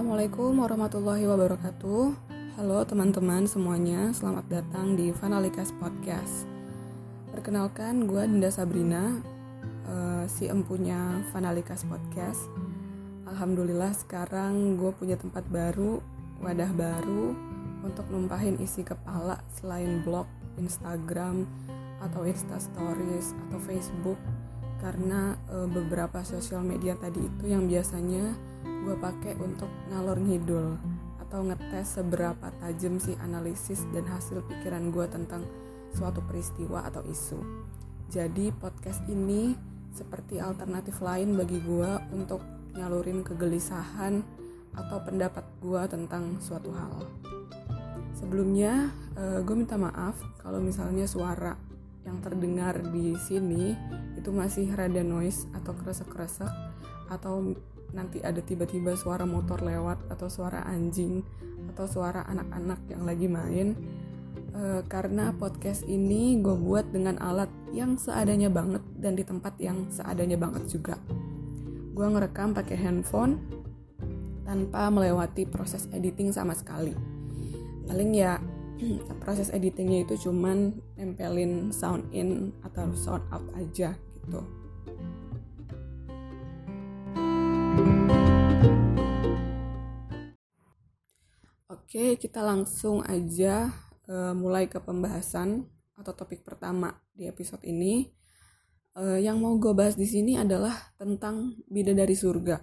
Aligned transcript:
Assalamualaikum 0.00 0.64
warahmatullahi 0.64 1.28
wabarakatuh. 1.28 2.04
Halo 2.56 2.80
teman-teman 2.88 3.44
semuanya, 3.44 4.08
selamat 4.16 4.48
datang 4.48 4.96
di 4.96 5.12
Vanalikas 5.12 5.76
Podcast. 5.76 6.48
Perkenalkan, 7.28 8.08
gue 8.08 8.24
Dinda 8.24 8.48
Sabrina, 8.48 9.20
uh, 9.84 10.24
si 10.24 10.48
empunya 10.48 11.20
Vanalikas 11.36 11.84
Podcast. 11.84 12.48
Alhamdulillah 13.28 13.92
sekarang 13.92 14.80
gue 14.80 14.88
punya 14.96 15.20
tempat 15.20 15.44
baru, 15.52 16.00
wadah 16.40 16.72
baru 16.72 17.36
untuk 17.84 18.08
numpahin 18.08 18.56
isi 18.56 18.80
kepala 18.80 19.44
selain 19.52 20.00
blog, 20.00 20.24
Instagram, 20.56 21.44
atau 22.00 22.24
Insta 22.24 22.56
Stories 22.56 23.36
atau 23.36 23.60
Facebook 23.68 24.16
karena 24.80 25.36
uh, 25.52 25.68
beberapa 25.68 26.24
sosial 26.24 26.64
media 26.64 26.96
tadi 26.96 27.20
itu 27.20 27.52
yang 27.52 27.68
biasanya 27.68 28.32
gue 28.80 28.96
pakai 28.96 29.36
untuk 29.40 29.68
ngalor 29.92 30.16
ngidul 30.20 30.80
atau 31.20 31.46
ngetes 31.46 32.00
seberapa 32.00 32.50
tajam 32.58 32.98
sih 32.98 33.14
analisis 33.20 33.84
dan 33.92 34.08
hasil 34.08 34.42
pikiran 34.48 34.90
gue 34.90 35.06
tentang 35.06 35.46
suatu 35.94 36.24
peristiwa 36.24 36.86
atau 36.88 37.04
isu. 37.06 37.38
Jadi 38.10 38.50
podcast 38.50 39.06
ini 39.06 39.54
seperti 39.94 40.42
alternatif 40.42 40.98
lain 41.02 41.38
bagi 41.38 41.62
gue 41.62 41.90
untuk 42.14 42.42
nyalurin 42.74 43.22
kegelisahan 43.22 44.22
atau 44.74 44.98
pendapat 45.02 45.46
gue 45.62 45.82
tentang 45.90 46.38
suatu 46.38 46.70
hal. 46.74 47.06
Sebelumnya, 48.14 48.90
uh, 49.18 49.42
gue 49.42 49.56
minta 49.56 49.74
maaf 49.78 50.18
kalau 50.42 50.62
misalnya 50.62 51.06
suara 51.06 51.54
yang 52.06 52.18
terdengar 52.24 52.80
di 52.90 53.14
sini 53.18 53.76
itu 54.16 54.30
masih 54.32 54.72
rada 54.72 55.04
noise 55.04 55.46
atau 55.52 55.76
kresek-kresek 55.76 56.48
atau 57.10 57.54
nanti 57.92 58.22
ada 58.22 58.38
tiba-tiba 58.38 58.94
suara 58.94 59.26
motor 59.26 59.62
lewat 59.62 60.10
atau 60.10 60.30
suara 60.30 60.62
anjing 60.66 61.22
atau 61.74 61.86
suara 61.86 62.26
anak-anak 62.26 62.80
yang 62.90 63.02
lagi 63.06 63.26
main. 63.26 63.68
E, 64.50 64.82
karena 64.86 65.34
podcast 65.34 65.86
ini 65.86 66.38
gue 66.42 66.54
buat 66.54 66.90
dengan 66.90 67.18
alat 67.18 67.50
yang 67.70 67.98
seadanya 67.98 68.50
banget 68.50 68.82
dan 68.98 69.14
di 69.14 69.22
tempat 69.26 69.54
yang 69.58 69.90
seadanya 69.90 70.38
banget 70.38 70.66
juga. 70.70 70.98
Gue 71.94 72.06
ngerekam 72.06 72.54
pakai 72.54 72.78
handphone 72.78 73.38
tanpa 74.46 74.90
melewati 74.90 75.46
proses 75.46 75.86
editing 75.94 76.34
sama 76.34 76.54
sekali. 76.58 76.94
Paling 77.86 78.10
ya 78.14 78.38
proses 79.22 79.50
editingnya 79.50 80.06
itu 80.06 80.30
cuman 80.30 80.74
nempelin 80.98 81.70
sound 81.70 82.06
in 82.10 82.54
atau 82.66 82.90
sound 82.94 83.22
out 83.30 83.44
aja 83.54 83.94
gitu 84.26 84.59
Oke, 91.90 92.14
kita 92.22 92.38
langsung 92.38 93.02
aja 93.02 93.66
uh, 94.06 94.30
mulai 94.30 94.70
ke 94.70 94.78
pembahasan 94.78 95.66
atau 95.98 96.14
topik 96.14 96.46
pertama 96.46 96.94
di 97.10 97.26
episode 97.26 97.66
ini. 97.66 98.06
Uh, 98.94 99.18
yang 99.18 99.42
mau 99.42 99.58
gue 99.58 99.74
bahas 99.74 99.98
di 99.98 100.06
sini 100.06 100.38
adalah 100.38 100.94
tentang 100.94 101.58
bidadari 101.66 102.14
surga. 102.14 102.62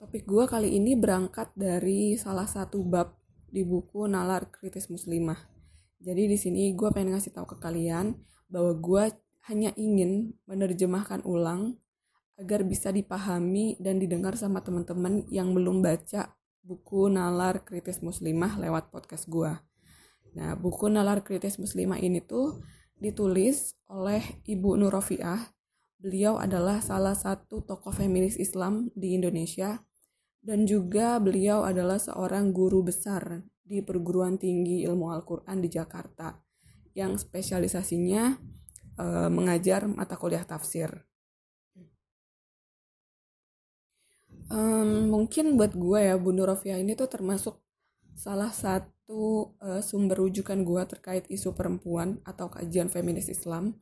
Topik 0.00 0.24
gue 0.24 0.48
kali 0.48 0.72
ini 0.72 0.96
berangkat 0.96 1.52
dari 1.52 2.16
salah 2.16 2.48
satu 2.48 2.80
bab 2.80 3.12
di 3.44 3.60
buku 3.60 4.08
Nalar 4.08 4.48
Kritis 4.48 4.88
Muslimah. 4.88 5.36
Jadi 6.00 6.32
di 6.32 6.40
sini 6.40 6.72
gue 6.72 6.88
pengen 6.88 7.12
ngasih 7.12 7.36
tahu 7.36 7.44
ke 7.44 7.56
kalian 7.60 8.16
bahwa 8.48 8.72
gue 8.72 9.04
hanya 9.52 9.76
ingin 9.76 10.32
menerjemahkan 10.48 11.28
ulang 11.28 11.76
agar 12.40 12.64
bisa 12.64 12.88
dipahami 12.88 13.76
dan 13.76 14.00
didengar 14.00 14.32
sama 14.40 14.64
teman-teman 14.64 15.28
yang 15.28 15.52
belum 15.52 15.84
baca 15.84 16.32
buku 16.66 17.06
Nalar 17.06 17.62
Kritis 17.62 18.02
Muslimah 18.02 18.58
lewat 18.58 18.90
podcast 18.90 19.30
gue. 19.30 19.54
Nah, 20.34 20.58
buku 20.58 20.90
Nalar 20.90 21.22
Kritis 21.22 21.62
Muslimah 21.62 22.02
ini 22.02 22.18
tuh 22.18 22.58
ditulis 22.98 23.78
oleh 23.86 24.42
Ibu 24.42 24.74
Nurofiah. 24.74 25.54
Beliau 25.96 26.42
adalah 26.42 26.82
salah 26.82 27.14
satu 27.14 27.62
tokoh 27.62 27.94
feminis 27.94 28.34
Islam 28.34 28.90
di 28.98 29.14
Indonesia 29.14 29.78
dan 30.42 30.66
juga 30.66 31.22
beliau 31.22 31.62
adalah 31.62 32.02
seorang 32.02 32.50
guru 32.50 32.82
besar 32.82 33.46
di 33.62 33.78
perguruan 33.82 34.34
tinggi 34.34 34.82
ilmu 34.82 35.10
Al-Quran 35.14 35.62
di 35.62 35.70
Jakarta 35.70 36.34
yang 36.94 37.14
spesialisasinya 37.14 38.34
e, 38.98 39.06
mengajar 39.30 39.86
mata 39.86 40.18
kuliah 40.18 40.42
tafsir. 40.42 41.05
Um, 44.46 45.10
mungkin 45.10 45.58
buat 45.58 45.74
gue 45.74 46.06
ya 46.06 46.14
Bunda 46.14 46.46
Rofia 46.46 46.78
ini 46.78 46.94
tuh 46.94 47.10
termasuk 47.10 47.58
salah 48.14 48.54
satu 48.54 49.58
uh, 49.58 49.82
sumber 49.82 50.22
rujukan 50.22 50.62
gue 50.62 50.82
terkait 50.86 51.24
isu 51.26 51.52
perempuan 51.52 52.22
atau 52.22 52.46
kajian 52.46 52.86
feminis 52.86 53.26
Islam. 53.26 53.74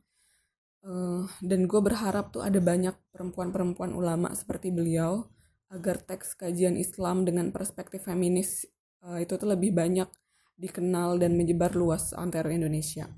Uh, 0.85 1.25
dan 1.41 1.65
gue 1.65 1.81
berharap 1.81 2.29
tuh 2.29 2.45
ada 2.45 2.61
banyak 2.61 2.93
perempuan-perempuan 3.09 3.93
ulama 3.93 4.33
seperti 4.37 4.69
beliau 4.69 5.25
agar 5.73 5.97
teks 5.97 6.37
kajian 6.37 6.77
Islam 6.77 7.25
dengan 7.25 7.49
perspektif 7.49 8.05
feminis 8.05 8.69
uh, 9.01 9.17
itu 9.17 9.33
tuh 9.37 9.49
lebih 9.49 9.73
banyak 9.73 10.09
dikenal 10.57 11.17
dan 11.21 11.37
menyebar 11.37 11.73
luas 11.73 12.13
antara 12.13 12.49
Indonesia. 12.53 13.09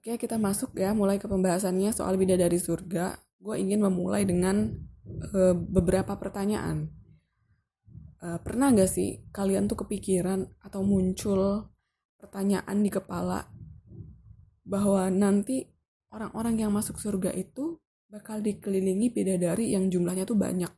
Oke, 0.00 0.16
kita 0.16 0.40
masuk 0.40 0.72
ya 0.80 0.96
mulai 0.96 1.20
ke 1.20 1.28
pembahasannya 1.28 1.92
soal 1.92 2.16
bidadari 2.16 2.56
surga. 2.56 3.20
Gue 3.36 3.60
ingin 3.60 3.84
memulai 3.84 4.24
dengan 4.24 4.72
uh, 5.34 5.54
beberapa 5.56 6.14
pertanyaan. 6.16 6.90
Uh, 8.20 8.36
pernah 8.44 8.68
gak 8.76 8.90
sih 8.90 9.24
kalian 9.32 9.64
tuh 9.64 9.84
kepikiran 9.86 10.44
atau 10.60 10.84
muncul 10.84 11.72
pertanyaan 12.20 12.84
di 12.84 12.92
kepala 12.92 13.48
bahwa 14.60 15.08
nanti 15.08 15.64
orang-orang 16.12 16.60
yang 16.60 16.70
masuk 16.70 17.00
surga 17.00 17.32
itu 17.32 17.80
bakal 18.10 18.42
dikelilingi 18.42 19.14
bidadari 19.14 19.72
yang 19.72 19.88
jumlahnya 19.88 20.26
tuh 20.26 20.36
banyak. 20.36 20.70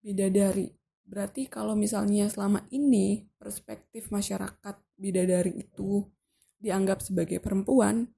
Bidadari. 0.00 0.72
Berarti 1.04 1.52
kalau 1.52 1.76
misalnya 1.76 2.32
selama 2.32 2.64
ini 2.72 3.28
perspektif 3.36 4.08
masyarakat 4.08 4.80
bidadari 4.96 5.52
itu 5.60 6.08
dianggap 6.56 7.04
sebagai 7.04 7.44
perempuan, 7.44 8.08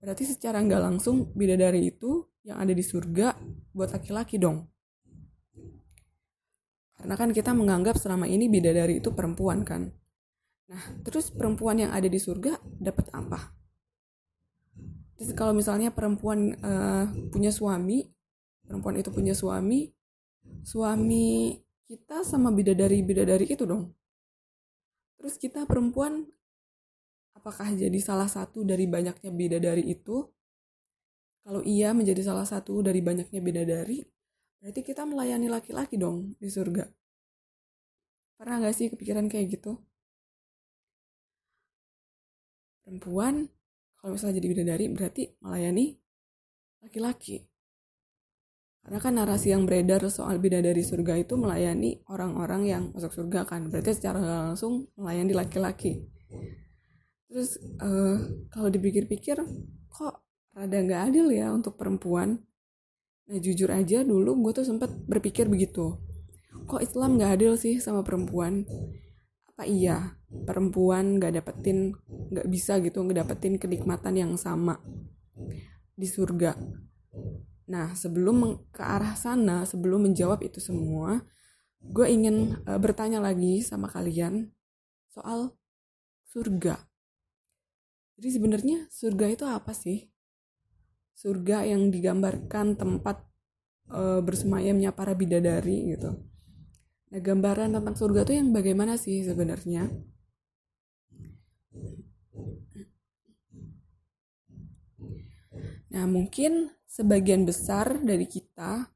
berarti 0.00 0.24
secara 0.28 0.60
nggak 0.62 0.82
langsung 0.82 1.32
bidadari 1.32 1.90
itu 1.90 2.26
yang 2.46 2.62
ada 2.62 2.70
di 2.70 2.84
surga 2.84 3.34
buat 3.74 3.90
laki-laki 3.90 4.38
dong. 4.38 4.68
Karena 6.96 7.14
kan 7.14 7.30
kita 7.34 7.52
menganggap 7.52 8.00
selama 8.00 8.24
ini 8.24 8.48
bidadari 8.48 8.98
itu 9.02 9.12
perempuan 9.12 9.66
kan. 9.66 9.92
Nah, 10.66 10.82
terus 11.06 11.30
perempuan 11.30 11.78
yang 11.78 11.92
ada 11.94 12.10
di 12.10 12.18
surga 12.18 12.58
dapat 12.82 13.06
apa? 13.14 13.54
Terus 15.16 15.32
kalau 15.32 15.54
misalnya 15.54 15.94
perempuan 15.94 16.56
uh, 16.60 17.06
punya 17.30 17.54
suami, 17.54 18.04
perempuan 18.66 19.00
itu 19.00 19.08
punya 19.14 19.32
suami, 19.32 19.88
suami 20.66 21.56
kita 21.86 22.26
sama 22.26 22.50
bidadari-bidadari 22.50 23.46
itu 23.46 23.62
dong. 23.62 23.94
Terus 25.16 25.38
kita 25.38 25.64
perempuan 25.64 26.26
apakah 27.46 27.78
jadi 27.78 27.94
salah 28.02 28.26
satu 28.26 28.66
dari 28.66 28.90
banyaknya 28.90 29.30
bidadari 29.30 29.86
itu? 29.86 30.26
Kalau 31.46 31.62
iya 31.62 31.94
menjadi 31.94 32.26
salah 32.26 32.42
satu 32.42 32.82
dari 32.82 32.98
banyaknya 32.98 33.38
bidadari, 33.38 34.02
berarti 34.58 34.82
kita 34.82 35.06
melayani 35.06 35.46
laki-laki 35.46 35.94
dong 35.94 36.34
di 36.42 36.50
surga. 36.50 36.90
Pernah 38.34 38.66
gak 38.66 38.74
sih 38.74 38.90
kepikiran 38.90 39.30
kayak 39.30 39.54
gitu? 39.54 39.78
Perempuan 42.82 43.46
kalau 44.02 44.18
misalnya 44.18 44.42
jadi 44.42 44.48
bidadari 44.50 44.84
berarti 44.90 45.22
melayani 45.38 45.94
laki-laki 46.82 47.46
karena 48.82 49.02
kan 49.02 49.18
narasi 49.18 49.50
yang 49.50 49.66
beredar 49.66 50.02
soal 50.06 50.38
bidadari 50.38 50.86
surga 50.86 51.18
itu 51.18 51.34
melayani 51.34 52.06
orang-orang 52.06 52.62
yang 52.70 52.82
masuk 52.94 53.10
surga 53.10 53.42
kan 53.42 53.66
berarti 53.66 53.98
secara 53.98 54.22
langsung 54.22 54.86
melayani 54.94 55.34
laki-laki 55.34 56.06
terus 57.36 57.60
uh, 57.84 58.16
kalau 58.48 58.72
dipikir-pikir 58.72 59.36
kok 59.92 60.24
rada 60.56 60.78
nggak 60.80 61.12
adil 61.12 61.28
ya 61.28 61.52
untuk 61.52 61.76
perempuan? 61.76 62.40
Nah 63.28 63.36
jujur 63.36 63.68
aja 63.68 64.00
dulu 64.00 64.40
gue 64.40 64.56
tuh 64.56 64.64
sempat 64.64 64.88
berpikir 65.04 65.44
begitu. 65.44 66.00
Kok 66.64 66.80
Islam 66.80 67.20
nggak 67.20 67.36
adil 67.36 67.60
sih 67.60 67.76
sama 67.76 68.00
perempuan? 68.00 68.64
Apa 69.52 69.68
iya? 69.68 70.16
Perempuan 70.48 71.20
nggak 71.20 71.44
dapetin 71.44 71.92
nggak 72.08 72.48
bisa 72.48 72.80
gitu 72.80 73.04
nggak 73.04 73.28
dapetin 73.28 73.60
kenikmatan 73.60 74.16
yang 74.16 74.32
sama 74.40 74.80
di 75.92 76.08
surga. 76.08 76.56
Nah 77.68 77.92
sebelum 77.92 78.64
ke 78.72 78.80
arah 78.80 79.12
sana 79.12 79.68
sebelum 79.68 80.08
menjawab 80.08 80.40
itu 80.40 80.56
semua 80.56 81.20
gue 81.84 82.08
ingin 82.08 82.64
uh, 82.64 82.80
bertanya 82.80 83.20
lagi 83.20 83.60
sama 83.60 83.92
kalian 83.92 84.48
soal 85.12 85.52
surga 86.32 86.85
jadi 88.16 88.28
sebenarnya 88.32 88.78
surga 88.88 89.26
itu 89.32 89.44
apa 89.44 89.72
sih 89.76 90.08
surga 91.16 91.64
yang 91.64 91.88
digambarkan 91.88 92.76
tempat 92.76 93.24
uh, 93.88 94.20
bersemayamnya 94.20 94.92
para 94.92 95.16
bidadari 95.16 95.96
gitu. 95.96 96.12
Nah, 97.08 97.20
gambaran 97.22 97.72
tentang 97.72 97.96
surga 97.96 98.28
itu 98.28 98.32
yang 98.36 98.52
bagaimana 98.52 99.00
sih 99.00 99.24
sebenarnya? 99.24 99.88
Nah, 105.96 106.04
mungkin 106.04 106.68
sebagian 106.84 107.48
besar 107.48 108.04
dari 108.04 108.28
kita, 108.28 108.92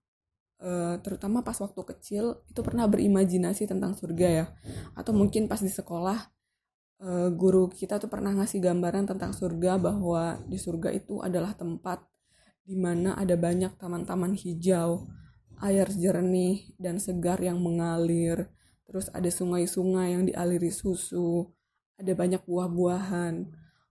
uh, 0.61 1.00
terutama 1.00 1.40
pas 1.40 1.56
waktu 1.56 1.81
kecil, 1.96 2.44
itu 2.52 2.61
pernah 2.61 2.84
berimajinasi 2.84 3.64
tentang 3.64 3.96
surga 3.96 4.28
ya. 4.28 4.46
Atau 4.93 5.17
mungkin 5.17 5.49
pas 5.49 5.64
di 5.64 5.72
sekolah, 5.72 6.28
uh, 7.00 7.29
guru 7.32 7.73
kita 7.73 7.97
tuh 7.97 8.12
pernah 8.12 8.32
ngasih 8.37 8.61
gambaran 8.61 9.08
tentang 9.08 9.32
surga 9.32 9.81
bahwa 9.81 10.38
di 10.47 10.61
surga 10.61 10.93
itu 10.94 11.25
adalah 11.25 11.56
tempat 11.56 12.05
di 12.64 12.79
mana 12.79 13.17
ada 13.19 13.35
banyak 13.35 13.75
taman-taman 13.81 14.37
hijau, 14.37 15.11
air 15.58 15.88
jernih 15.91 16.70
dan 16.79 17.02
segar 17.02 17.41
yang 17.43 17.58
mengalir. 17.58 18.47
Terus 18.87 19.11
ada 19.11 19.26
sungai-sungai 19.26 20.14
yang 20.14 20.26
dialiri 20.26 20.70
susu, 20.70 21.50
ada 21.99 22.12
banyak 22.14 22.43
buah-buahan. 22.47 23.46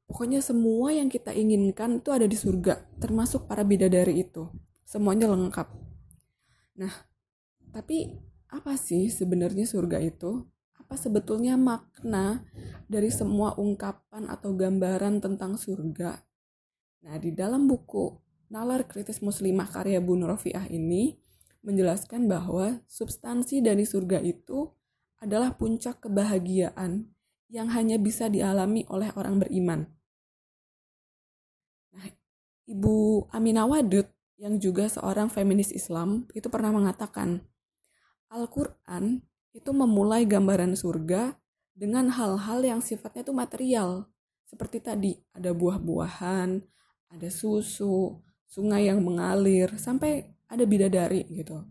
Pokoknya 0.09 0.41
semua 0.41 0.91
yang 0.91 1.07
kita 1.07 1.31
inginkan 1.35 2.01
itu 2.01 2.09
ada 2.09 2.25
di 2.25 2.35
surga, 2.35 2.81
termasuk 2.97 3.45
para 3.45 3.61
bidadari 3.63 4.25
itu. 4.25 4.49
Semuanya 4.83 5.29
lengkap. 5.29 5.69
Nah, 6.81 6.93
tapi 7.69 8.17
apa 8.49 8.73
sih 8.75 9.07
sebenarnya 9.13 9.69
surga 9.69 10.01
itu? 10.01 10.49
Apa 10.89 10.97
sebetulnya 10.97 11.53
makna 11.53 12.41
dari 12.89 13.13
semua 13.13 13.53
ungkapan 13.61 14.25
atau 14.25 14.57
gambaran 14.57 15.21
tentang 15.21 15.53
surga? 15.53 16.17
Nah, 17.05 17.15
di 17.21 17.29
dalam 17.29 17.69
buku 17.69 18.17
Nalar 18.49 18.89
Kritis 18.89 19.21
Muslimah 19.21 19.69
karya 19.69 20.01
Bu 20.01 20.17
Rofiah 20.17 20.65
ini, 20.65 21.13
menjelaskan 21.61 22.25
bahwa 22.25 22.81
substansi 22.89 23.61
dari 23.61 23.85
surga 23.85 24.17
itu 24.25 24.65
adalah 25.21 25.53
puncak 25.53 26.09
kebahagiaan 26.09 27.05
yang 27.53 27.69
hanya 27.69 28.01
bisa 28.01 28.25
dialami 28.25 28.81
oleh 28.89 29.13
orang 29.13 29.45
beriman. 29.45 29.85
Nah, 31.93 32.09
Ibu 32.65 33.29
Aminah 33.29 33.69
Wadud 33.69 34.09
yang 34.41 34.57
juga 34.57 34.89
seorang 34.89 35.29
feminis 35.29 35.69
Islam 35.69 36.25
itu 36.33 36.49
pernah 36.49 36.73
mengatakan 36.73 37.45
Al-Quran 38.33 39.28
itu 39.53 39.71
memulai 39.73 40.25
gambaran 40.29 40.77
surga 40.77 41.33
dengan 41.73 42.11
hal-hal 42.11 42.59
yang 42.61 42.81
sifatnya 42.83 43.23
itu 43.25 43.33
material. 43.33 44.05
Seperti 44.49 44.81
tadi, 44.81 45.13
ada 45.31 45.53
buah-buahan, 45.53 46.49
ada 47.13 47.29
susu, 47.29 48.17
sungai 48.49 48.89
yang 48.89 48.99
mengalir, 49.05 49.77
sampai 49.77 50.25
ada 50.49 50.65
bidadari 50.65 51.23
gitu. 51.29 51.61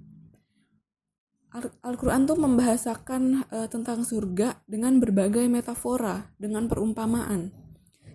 Al-Quran 1.59 2.29
tuh 2.29 2.39
membahasakan 2.39 3.49
uh, 3.49 3.69
tentang 3.73 4.05
surga 4.05 4.63
dengan 4.69 5.01
berbagai 5.01 5.49
metafora, 5.49 6.29
dengan 6.37 6.69
perumpamaan. 6.69 7.51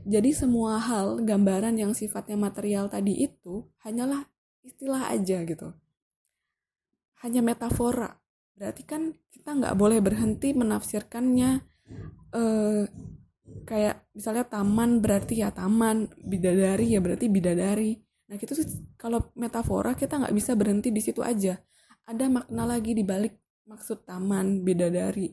Jadi 0.04 0.32
semua 0.32 0.80
hal, 0.80 1.20
gambaran 1.24 1.76
yang 1.76 1.92
sifatnya 1.98 2.38
material 2.38 2.88
tadi 2.88 3.26
itu 3.26 3.68
hanyalah 3.84 4.28
istilah 4.64 5.12
aja 5.12 5.44
gitu. 5.44 5.76
Hanya 7.24 7.44
metafora. 7.44 8.23
Berarti 8.54 8.84
kan 8.86 9.12
kita 9.34 9.58
nggak 9.58 9.76
boleh 9.76 10.00
berhenti 10.00 10.54
menafsirkannya 10.54 11.52
uh, 12.34 12.84
kayak 13.64 14.08
misalnya 14.14 14.46
taman 14.48 15.00
berarti 15.00 15.42
ya 15.42 15.50
taman, 15.50 16.10
bidadari 16.22 16.94
ya 16.94 17.00
berarti 17.00 17.26
bidadari. 17.28 17.98
Nah 18.30 18.36
sih 18.40 18.68
kalau 18.98 19.34
metafora 19.36 19.94
kita 19.94 20.22
nggak 20.22 20.36
bisa 20.36 20.54
berhenti 20.54 20.90
di 20.90 21.02
situ 21.02 21.22
aja. 21.22 21.58
Ada 22.04 22.28
makna 22.28 22.68
lagi 22.68 22.92
di 22.92 23.04
balik 23.06 23.40
maksud 23.64 24.04
taman 24.04 24.62
bidadari 24.62 25.32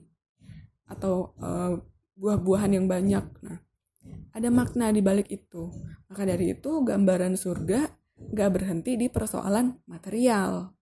atau 0.87 1.35
uh, 1.39 1.75
buah-buahan 2.19 2.73
yang 2.77 2.87
banyak. 2.87 3.25
Nah 3.47 3.59
ada 4.31 4.49
makna 4.49 4.91
di 4.95 5.03
balik 5.03 5.29
itu. 5.31 5.71
Maka 6.11 6.23
dari 6.27 6.55
itu 6.55 6.71
gambaran 6.83 7.35
surga 7.35 7.91
nggak 8.21 8.51
berhenti 8.53 8.95
di 9.01 9.07
persoalan 9.09 9.81
material. 9.89 10.80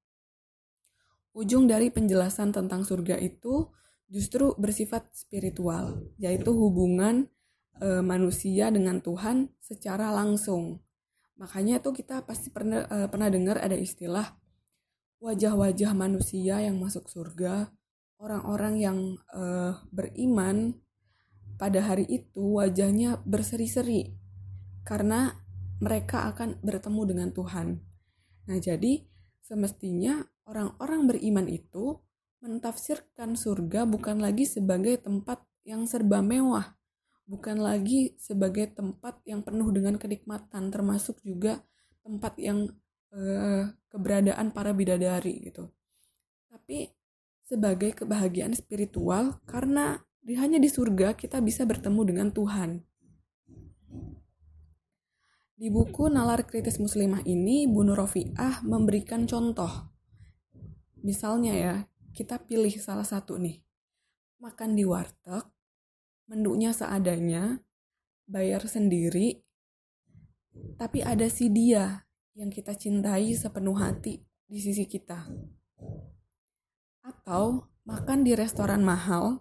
Ujung 1.37 1.69
dari 1.69 1.93
penjelasan 1.93 2.51
tentang 2.51 2.83
surga 2.83 3.21
itu 3.21 3.69
justru 4.09 4.57
bersifat 4.57 5.13
spiritual, 5.13 6.09
yaitu 6.17 6.51
hubungan 6.51 7.29
e, 7.77 8.01
manusia 8.01 8.73
dengan 8.73 9.05
Tuhan 9.05 9.53
secara 9.61 10.11
langsung 10.11 10.81
Makanya 11.39 11.79
tuh 11.79 11.95
kita 11.95 12.27
pasti 12.27 12.51
pernah 12.51 12.83
uh, 12.91 13.07
pernah 13.07 13.31
dengar 13.31 13.63
ada 13.63 13.79
istilah 13.79 14.27
wajah-wajah 15.23 15.95
manusia 15.95 16.63
yang 16.63 16.79
masuk 16.83 17.07
surga, 17.07 17.71
orang-orang 18.19 18.75
yang 18.83 18.99
uh, 19.31 19.79
beriman 19.95 20.79
pada 21.59 21.83
hari 21.83 22.07
itu 22.07 22.59
wajahnya 22.59 23.23
berseri-seri 23.27 24.15
karena 24.83 25.35
mereka 25.79 26.27
akan 26.31 26.59
bertemu 26.63 27.03
dengan 27.07 27.29
Tuhan. 27.31 27.69
Nah, 28.51 28.59
jadi 28.59 29.07
semestinya 29.43 30.27
orang-orang 30.49 31.05
beriman 31.05 31.47
itu 31.47 32.01
mentafsirkan 32.41 33.37
surga 33.37 33.85
bukan 33.85 34.25
lagi 34.25 34.49
sebagai 34.49 34.97
tempat 34.97 35.45
yang 35.69 35.85
serba 35.85 36.25
mewah, 36.25 36.73
bukan 37.29 37.61
lagi 37.61 38.17
sebagai 38.17 38.73
tempat 38.73 39.21
yang 39.29 39.45
penuh 39.45 39.69
dengan 39.69 40.01
kenikmatan 40.01 40.73
termasuk 40.73 41.21
juga 41.21 41.61
tempat 42.01 42.41
yang 42.41 42.73
eh, 43.13 43.69
keberadaan 43.93 44.57
para 44.57 44.73
bidadari 44.73 45.45
gitu. 45.45 45.69
Tapi 46.49 46.89
sebagai 47.45 47.93
kebahagiaan 47.93 48.57
spiritual 48.57 49.45
karena 49.45 50.01
di, 50.25 50.33
hanya 50.41 50.57
di 50.57 50.73
surga 50.73 51.13
kita 51.13 51.45
bisa 51.45 51.69
bertemu 51.69 52.01
dengan 52.09 52.29
Tuhan. 52.33 52.81
Di 55.59 55.69
buku 55.75 56.07
Nalar 56.07 56.47
Kritis 56.47 56.79
Muslimah 56.79 57.27
ini 57.27 57.67
Bu 57.67 57.83
Nurofiah 57.83 58.63
memberikan 58.63 59.27
contoh 59.27 59.98
misalnya 61.09 61.57
ya 61.57 61.75
kita 62.13 62.37
pilih 62.45 62.77
salah 62.77 63.09
satu 63.09 63.41
nih 63.41 63.65
makan 64.45 64.77
di 64.77 64.85
warteg 64.85 65.49
menduknya 66.29 66.77
seadanya, 66.77 67.65
bayar 68.29 68.69
sendiri, 68.69 69.41
tapi 70.77 71.01
ada 71.01 71.25
si 71.33 71.49
dia 71.49 72.05
yang 72.37 72.53
kita 72.53 72.77
cintai 72.77 73.33
sepenuh 73.33 73.75
hati 73.81 74.21
di 74.45 74.61
sisi 74.61 74.85
kita. 74.85 75.25
Atau 77.01 77.73
makan 77.89 78.29
di 78.29 78.37
restoran 78.37 78.85
mahal, 78.85 79.41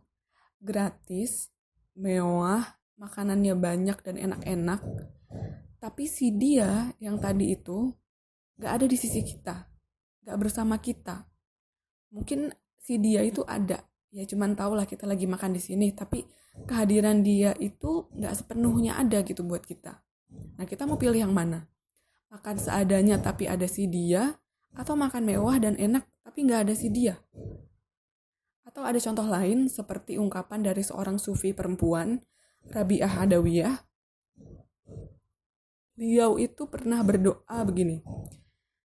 gratis, 0.64 1.52
mewah, 2.00 2.80
makanannya 2.96 3.54
banyak 3.60 4.00
dan 4.02 4.16
enak-enak, 4.16 4.82
tapi 5.84 6.08
si 6.08 6.32
dia 6.32 6.96
yang 7.04 7.20
tadi 7.20 7.52
itu 7.52 7.92
gak 8.56 8.82
ada 8.82 8.86
di 8.88 8.96
sisi 8.96 9.22
kita, 9.28 9.68
gak 10.24 10.38
bersama 10.40 10.80
kita. 10.80 11.28
Mungkin 12.12 12.52
si 12.80 12.96
dia 13.04 13.20
itu 13.24 13.44
ada, 13.44 13.84
ya 14.16 14.24
cuman 14.24 14.56
tau 14.56 14.72
lah 14.72 14.88
kita 14.88 15.04
lagi 15.04 15.28
makan 15.28 15.56
di 15.56 15.62
sini, 15.62 15.92
tapi 15.92 16.24
kehadiran 16.64 17.20
dia 17.20 17.52
itu 17.60 18.08
nggak 18.16 18.34
sepenuhnya 18.44 18.96
ada 18.96 19.22
gitu 19.28 19.44
buat 19.44 19.68
kita. 19.68 20.00
Nah 20.56 20.66
kita 20.66 20.88
mau 20.88 20.96
pilih 20.96 21.20
yang 21.20 21.36
mana? 21.36 21.68
Makan 22.32 22.56
seadanya 22.60 23.20
tapi 23.20 23.48
ada 23.48 23.68
si 23.68 23.92
dia, 23.92 24.40
atau 24.72 24.96
makan 24.96 25.28
mewah 25.28 25.60
dan 25.60 25.76
enak 25.76 26.08
tapi 26.24 26.48
nggak 26.48 26.70
ada 26.70 26.74
si 26.78 26.88
dia? 26.88 27.20
Atau 28.64 28.86
ada 28.88 29.00
contoh 29.02 29.28
lain 29.28 29.68
seperti 29.68 30.16
ungkapan 30.16 30.64
dari 30.64 30.86
seorang 30.86 31.20
sufi 31.20 31.52
perempuan, 31.52 32.24
Rabi'ah 32.72 33.26
Adawiyah. 33.26 33.76
Beliau 35.98 36.38
itu 36.38 36.70
pernah 36.70 37.02
berdoa 37.02 37.58
begini, 37.66 38.06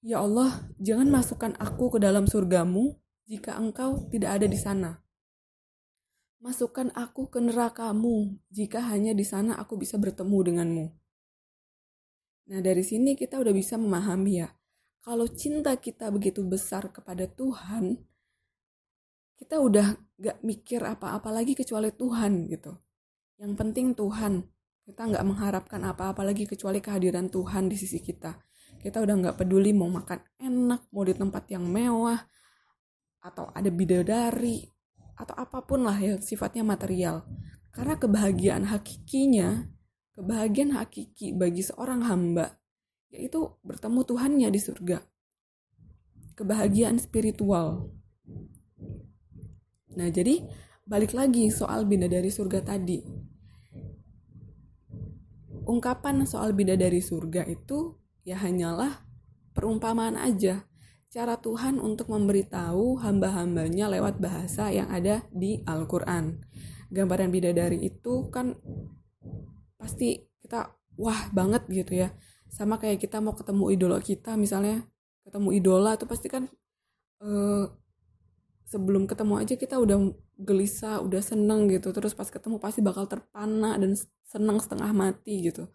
Ya 0.04 0.20
Allah, 0.20 0.68
jangan 0.80 1.08
masukkan 1.12 1.56
aku 1.60 1.96
ke 1.96 2.00
dalam 2.00 2.28
surgamu 2.28 2.99
jika 3.30 3.54
engkau 3.62 4.10
tidak 4.10 4.42
ada 4.42 4.50
di 4.50 4.58
sana. 4.58 4.98
Masukkan 6.42 6.90
aku 6.98 7.30
ke 7.30 7.38
nerakamu, 7.38 8.42
jika 8.50 8.82
hanya 8.90 9.14
di 9.14 9.22
sana 9.22 9.54
aku 9.62 9.78
bisa 9.78 10.02
bertemu 10.02 10.38
denganmu. 10.50 10.86
Nah, 12.50 12.60
dari 12.66 12.82
sini 12.82 13.14
kita 13.14 13.38
udah 13.38 13.54
bisa 13.54 13.78
memahami 13.78 14.42
ya, 14.42 14.50
kalau 15.06 15.30
cinta 15.30 15.78
kita 15.78 16.10
begitu 16.10 16.42
besar 16.42 16.90
kepada 16.90 17.30
Tuhan, 17.30 18.02
kita 19.38 19.62
udah 19.62 19.94
gak 20.18 20.42
mikir 20.42 20.82
apa-apa 20.82 21.30
lagi 21.30 21.54
kecuali 21.54 21.94
Tuhan 21.94 22.50
gitu. 22.50 22.74
Yang 23.38 23.54
penting 23.54 23.88
Tuhan, 23.94 24.44
kita 24.90 25.06
nggak 25.06 25.22
mengharapkan 25.22 25.86
apa-apa 25.86 26.26
lagi 26.26 26.50
kecuali 26.50 26.82
kehadiran 26.82 27.30
Tuhan 27.30 27.70
di 27.70 27.78
sisi 27.78 28.02
kita. 28.02 28.36
Kita 28.82 29.00
udah 29.00 29.16
nggak 29.22 29.38
peduli 29.38 29.70
mau 29.70 29.88
makan 29.88 30.18
enak, 30.42 30.90
mau 30.90 31.06
di 31.06 31.14
tempat 31.14 31.46
yang 31.54 31.64
mewah, 31.64 32.20
atau 33.20 33.52
ada 33.52 33.68
bidadari, 33.68 34.64
atau 35.20 35.36
apa 35.36 35.64
pun 35.68 35.84
lah 35.84 36.00
yang 36.00 36.24
sifatnya 36.24 36.64
material. 36.64 37.28
Karena 37.76 38.00
kebahagiaan 38.00 38.66
hakikinya, 38.68 39.68
kebahagiaan 40.16 40.76
hakiki 40.76 41.36
bagi 41.36 41.64
seorang 41.64 42.08
hamba, 42.08 42.60
yaitu 43.12 43.52
bertemu 43.64 44.00
Tuhannya 44.06 44.50
di 44.52 44.62
surga. 44.62 45.00
kebahagiaan 46.40 46.96
spiritual. 46.96 47.92
Nah, 50.00 50.08
jadi 50.08 50.40
balik 50.88 51.12
lagi 51.12 51.52
soal 51.52 51.84
bidadari 51.84 52.32
surga 52.32 52.64
tadi. 52.64 53.04
Ungkapan 55.68 56.24
soal 56.24 56.56
bidadari 56.56 57.04
surga 57.04 57.44
itu 57.44 58.00
ya 58.24 58.40
hanyalah 58.40 59.04
perumpamaan 59.52 60.16
aja. 60.16 60.64
Cara 61.10 61.42
Tuhan 61.42 61.82
untuk 61.82 62.14
memberitahu 62.14 63.02
hamba-hambanya 63.02 63.90
lewat 63.90 64.22
bahasa 64.22 64.70
yang 64.70 64.94
ada 64.94 65.26
di 65.34 65.58
Al-Quran. 65.66 66.38
Gambaran 66.94 67.34
bidadari 67.34 67.82
itu 67.82 68.30
kan 68.30 68.54
pasti 69.82 70.22
kita 70.38 70.70
wah 71.02 71.34
banget 71.34 71.66
gitu 71.66 72.06
ya. 72.06 72.14
Sama 72.46 72.78
kayak 72.78 73.02
kita 73.02 73.26
mau 73.26 73.34
ketemu 73.34 73.74
idola 73.74 73.98
kita 73.98 74.38
misalnya 74.38 74.86
ketemu 75.26 75.50
idola 75.58 75.98
itu 75.98 76.06
pasti 76.06 76.30
kan 76.30 76.46
uh, 77.26 77.66
sebelum 78.70 79.10
ketemu 79.10 79.34
aja 79.42 79.58
kita 79.58 79.82
udah 79.82 80.14
gelisah, 80.38 81.02
udah 81.02 81.26
seneng 81.26 81.74
gitu. 81.74 81.90
Terus 81.90 82.14
pas 82.14 82.30
ketemu 82.30 82.62
pasti 82.62 82.86
bakal 82.86 83.10
terpana 83.10 83.82
dan 83.82 83.98
seneng 84.30 84.62
setengah 84.62 84.94
mati 84.94 85.42
gitu. 85.42 85.66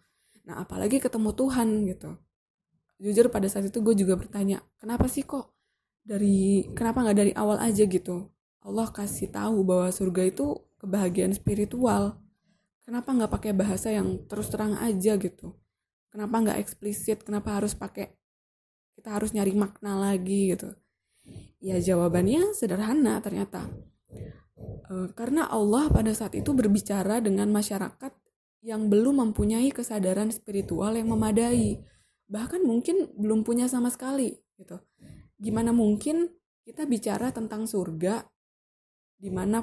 Nah 0.47 0.63
apalagi 0.63 1.03
ketemu 1.03 1.35
Tuhan 1.35 1.91
gitu. 1.91 2.15
Jujur 2.99 3.27
pada 3.27 3.47
saat 3.51 3.67
itu 3.67 3.83
gue 3.83 3.95
juga 3.95 4.15
bertanya, 4.15 4.63
kenapa 4.79 5.05
sih 5.11 5.27
kok 5.27 5.51
dari 6.05 6.69
kenapa 6.71 7.03
nggak 7.03 7.17
dari 7.17 7.33
awal 7.35 7.59
aja 7.59 7.83
gitu? 7.83 8.31
Allah 8.65 8.87
kasih 8.89 9.29
tahu 9.29 9.61
bahwa 9.67 9.91
surga 9.91 10.31
itu 10.31 10.63
kebahagiaan 10.79 11.35
spiritual. 11.35 12.17
Kenapa 12.85 13.11
nggak 13.11 13.31
pakai 13.33 13.51
bahasa 13.51 13.91
yang 13.91 14.25
terus 14.29 14.47
terang 14.53 14.77
aja 14.79 15.17
gitu? 15.17 15.57
Kenapa 16.13 16.35
nggak 16.39 16.57
eksplisit? 16.61 17.25
Kenapa 17.25 17.57
harus 17.57 17.73
pakai 17.73 18.13
kita 18.95 19.11
harus 19.11 19.35
nyari 19.35 19.53
makna 19.53 19.99
lagi 19.99 20.55
gitu 20.55 20.71
ya 21.59 21.77
jawabannya 21.81 22.53
sederhana 22.55 23.19
ternyata 23.19 23.67
e, 24.87 25.11
karena 25.17 25.49
Allah 25.49 25.91
pada 25.91 26.13
saat 26.15 26.37
itu 26.37 26.53
berbicara 26.55 27.19
dengan 27.19 27.49
masyarakat 27.51 28.13
yang 28.65 28.89
belum 28.89 29.21
mempunyai 29.21 29.69
kesadaran 29.69 30.33
spiritual 30.33 30.95
yang 30.97 31.11
memadai 31.11 31.81
bahkan 32.25 32.61
mungkin 32.65 33.09
belum 33.17 33.45
punya 33.45 33.69
sama 33.69 33.93
sekali 33.93 34.33
gitu 34.57 34.81
gimana 35.37 35.75
mungkin 35.75 36.31
kita 36.65 36.89
bicara 36.89 37.29
tentang 37.29 37.69
surga 37.69 38.25
di 39.15 39.29
mana 39.29 39.61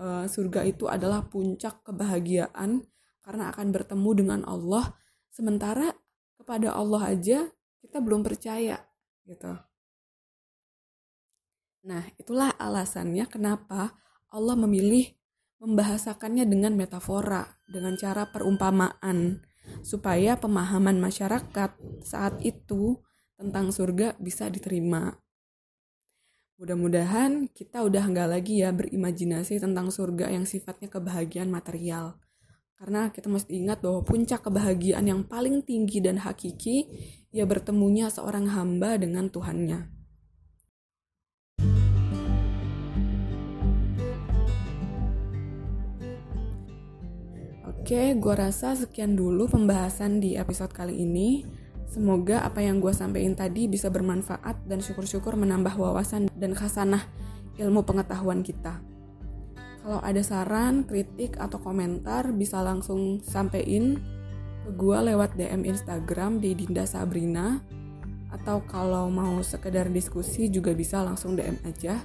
uh, 0.00 0.26
surga 0.26 0.66
itu 0.66 0.90
adalah 0.90 1.24
puncak 1.28 1.86
kebahagiaan 1.86 2.82
karena 3.20 3.52
akan 3.54 3.68
bertemu 3.70 4.10
dengan 4.16 4.40
Allah 4.48 4.96
sementara 5.30 5.94
kepada 6.40 6.74
Allah 6.74 7.14
aja 7.14 7.46
kita 7.80 8.02
belum 8.02 8.26
percaya 8.26 8.76
gitu. 9.24 9.54
Nah, 11.80 12.04
itulah 12.20 12.52
alasannya 12.60 13.24
kenapa 13.24 13.96
Allah 14.28 14.56
memilih 14.58 15.16
membahasakannya 15.60 16.44
dengan 16.48 16.76
metafora, 16.76 17.44
dengan 17.68 17.96
cara 17.96 18.28
perumpamaan, 18.28 19.44
supaya 19.80 20.36
pemahaman 20.36 20.98
masyarakat 20.98 21.70
saat 22.04 22.34
itu 22.44 23.00
tentang 23.40 23.72
surga 23.72 24.16
bisa 24.20 24.48
diterima. 24.52 25.16
Mudah-mudahan 26.60 27.48
kita 27.56 27.80
udah 27.80 28.04
nggak 28.04 28.28
lagi 28.28 28.60
ya 28.60 28.68
berimajinasi 28.68 29.56
tentang 29.64 29.88
surga 29.88 30.28
yang 30.28 30.44
sifatnya 30.44 30.92
kebahagiaan 30.92 31.48
material. 31.48 32.20
Karena 32.76 33.08
kita 33.12 33.28
mesti 33.28 33.60
ingat 33.60 33.80
bahwa 33.84 34.04
puncak 34.04 34.44
kebahagiaan 34.44 35.04
yang 35.08 35.24
paling 35.24 35.64
tinggi 35.64 36.00
dan 36.00 36.20
hakiki 36.20 36.88
ia 37.32 37.44
bertemunya 37.44 38.08
seorang 38.12 38.48
hamba 38.52 38.96
dengan 38.96 39.28
Tuhannya. 39.28 39.99
Oke, 47.90 48.14
gue 48.14 48.34
rasa 48.38 48.78
sekian 48.78 49.18
dulu 49.18 49.50
pembahasan 49.50 50.22
di 50.22 50.38
episode 50.38 50.70
kali 50.70 51.02
ini. 51.02 51.42
Semoga 51.90 52.46
apa 52.46 52.62
yang 52.62 52.78
gue 52.78 52.94
sampaikan 52.94 53.34
tadi 53.34 53.66
bisa 53.66 53.90
bermanfaat 53.90 54.62
dan 54.70 54.78
syukur-syukur 54.78 55.34
menambah 55.34 55.74
wawasan 55.74 56.30
dan 56.38 56.54
khasanah 56.54 57.02
ilmu 57.58 57.82
pengetahuan 57.82 58.46
kita. 58.46 58.78
Kalau 59.82 59.98
ada 60.06 60.22
saran, 60.22 60.86
kritik, 60.86 61.34
atau 61.34 61.58
komentar 61.58 62.30
bisa 62.30 62.62
langsung 62.62 63.18
sampein 63.26 63.98
ke 64.62 64.70
gue 64.70 64.98
lewat 65.10 65.34
DM 65.34 65.66
Instagram 65.66 66.38
di 66.38 66.54
Dinda 66.54 66.86
Sabrina 66.86 67.58
atau 68.30 68.62
kalau 68.70 69.10
mau 69.10 69.42
sekedar 69.42 69.90
diskusi 69.90 70.46
juga 70.46 70.78
bisa 70.78 71.02
langsung 71.02 71.34
DM 71.34 71.58
aja. 71.66 71.98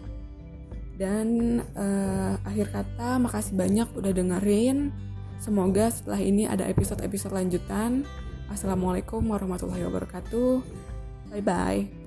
Dan 0.97 1.61
uh, 1.77 2.41
akhir 2.41 2.73
kata 2.73 3.21
makasih 3.21 3.53
banyak 3.53 3.85
udah 3.93 4.13
dengerin. 4.17 5.13
Semoga 5.39 5.91
setelah 5.91 6.21
ini 6.21 6.47
ada 6.49 6.65
episode-episode 6.65 7.35
lanjutan. 7.35 8.07
Assalamualaikum 8.49 9.21
warahmatullahi 9.25 9.83
wabarakatuh. 9.85 10.51
Bye 11.33 11.43
bye. 11.43 12.04